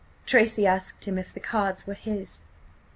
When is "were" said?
1.85-1.93